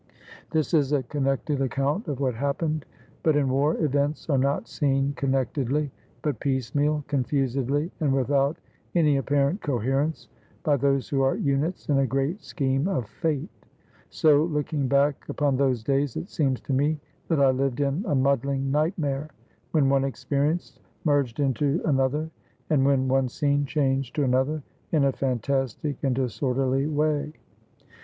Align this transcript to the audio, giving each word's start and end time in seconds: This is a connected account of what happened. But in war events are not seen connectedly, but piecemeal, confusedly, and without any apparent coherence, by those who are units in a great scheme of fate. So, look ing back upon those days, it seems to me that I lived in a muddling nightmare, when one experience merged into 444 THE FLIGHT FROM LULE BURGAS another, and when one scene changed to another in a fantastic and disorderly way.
This 0.49 0.73
is 0.73 0.91
a 0.93 1.03
connected 1.03 1.61
account 1.61 2.07
of 2.07 2.19
what 2.19 2.33
happened. 2.33 2.87
But 3.21 3.35
in 3.35 3.49
war 3.49 3.77
events 3.77 4.27
are 4.31 4.37
not 4.39 4.67
seen 4.67 5.13
connectedly, 5.15 5.91
but 6.23 6.39
piecemeal, 6.39 7.03
confusedly, 7.07 7.91
and 7.99 8.11
without 8.11 8.57
any 8.95 9.17
apparent 9.17 9.61
coherence, 9.61 10.27
by 10.63 10.77
those 10.77 11.07
who 11.07 11.21
are 11.21 11.37
units 11.37 11.87
in 11.87 11.99
a 11.99 12.07
great 12.07 12.41
scheme 12.41 12.87
of 12.87 13.05
fate. 13.07 13.67
So, 14.09 14.43
look 14.45 14.73
ing 14.73 14.87
back 14.87 15.29
upon 15.29 15.55
those 15.57 15.83
days, 15.83 16.15
it 16.15 16.29
seems 16.31 16.59
to 16.61 16.73
me 16.73 16.99
that 17.27 17.39
I 17.39 17.51
lived 17.51 17.79
in 17.79 18.03
a 18.07 18.15
muddling 18.15 18.71
nightmare, 18.71 19.29
when 19.69 19.87
one 19.87 20.03
experience 20.03 20.79
merged 21.03 21.39
into 21.39 21.77
444 21.83 21.93
THE 21.93 22.09
FLIGHT 22.09 22.09
FROM 22.09 22.23
LULE 22.23 22.27
BURGAS 22.27 22.69
another, 22.71 22.73
and 22.73 22.85
when 22.87 23.07
one 23.07 23.29
scene 23.29 23.65
changed 23.67 24.15
to 24.15 24.23
another 24.23 24.63
in 24.91 25.03
a 25.03 25.11
fantastic 25.11 25.97
and 26.03 26.15
disorderly 26.15 26.87
way. 26.87 27.33